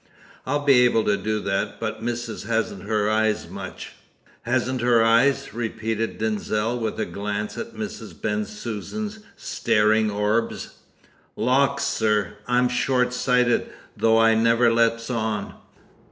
"I'll 0.47 0.65
be 0.65 0.81
able 0.83 1.03
to 1.03 1.15
do 1.15 1.39
that, 1.41 1.79
but 1.79 2.01
missus 2.01 2.41
hasn't 2.41 2.85
her 2.85 3.07
eyes 3.07 3.47
much." 3.47 3.91
"Hasn't 4.41 4.81
her 4.81 5.03
eyes?" 5.05 5.53
repeated 5.53 6.17
Denzil, 6.17 6.79
with 6.79 6.99
a 6.99 7.05
glance 7.05 7.55
at 7.55 7.75
Mrs. 7.75 8.19
Bensusan's 8.19 9.19
staring 9.37 10.09
orbs. 10.09 10.71
"Lawks, 11.35 11.83
sir, 11.83 12.37
I'm 12.47 12.67
shortsighted, 12.67 13.67
though 13.95 14.17
I 14.17 14.33
never 14.33 14.73
lets 14.73 15.11
on. 15.11 15.53